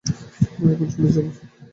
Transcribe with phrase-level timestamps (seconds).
[0.51, 1.27] আমরা এখন চলে যাব।